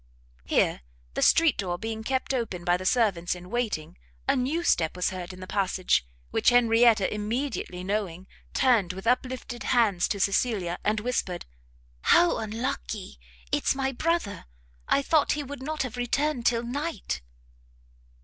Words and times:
Here, 0.45 0.81
the 1.13 1.21
street 1.21 1.59
door 1.59 1.77
being 1.77 2.03
kept 2.03 2.33
open 2.33 2.63
by 2.63 2.75
the 2.75 2.87
servants 2.87 3.35
in 3.35 3.51
waiting, 3.51 3.97
a 4.27 4.35
new 4.35 4.63
step 4.63 4.95
was 4.95 5.11
heard 5.11 5.31
in 5.31 5.41
the 5.41 5.45
passage, 5.45 6.07
which 6.31 6.49
Henrietta 6.49 7.13
immediately 7.13 7.83
knowing, 7.83 8.25
turned, 8.55 8.93
with 8.93 9.05
uplifted 9.05 9.61
hands 9.61 10.07
to 10.07 10.19
Cecilia, 10.19 10.79
and 10.83 10.99
whispered, 11.01 11.45
"How 12.15 12.37
unlucky! 12.39 13.19
it's 13.51 13.75
my 13.75 13.91
brother! 13.91 14.45
I 14.87 15.03
thought 15.03 15.33
he 15.33 15.43
would 15.43 15.61
not 15.61 15.83
have 15.83 15.97
returned 15.97 16.47
till 16.47 16.63
night!" 16.63 17.21